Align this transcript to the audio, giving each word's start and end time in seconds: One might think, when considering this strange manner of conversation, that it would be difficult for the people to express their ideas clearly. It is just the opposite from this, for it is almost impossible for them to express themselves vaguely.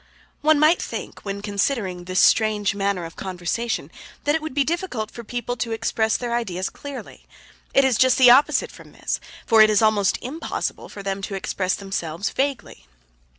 One 0.41 0.57
might 0.59 0.81
think, 0.81 1.23
when 1.23 1.43
considering 1.43 2.05
this 2.05 2.19
strange 2.19 2.73
manner 2.73 3.05
of 3.05 3.15
conversation, 3.15 3.91
that 4.23 4.33
it 4.33 4.41
would 4.41 4.55
be 4.55 4.63
difficult 4.63 5.11
for 5.11 5.21
the 5.21 5.25
people 5.25 5.55
to 5.57 5.73
express 5.73 6.17
their 6.17 6.33
ideas 6.33 6.71
clearly. 6.71 7.27
It 7.75 7.85
is 7.85 7.99
just 7.99 8.17
the 8.17 8.31
opposite 8.31 8.71
from 8.71 8.93
this, 8.93 9.19
for 9.45 9.61
it 9.61 9.69
is 9.69 9.83
almost 9.83 10.17
impossible 10.23 10.89
for 10.89 11.03
them 11.03 11.21
to 11.21 11.35
express 11.35 11.75
themselves 11.75 12.31
vaguely. 12.31 12.87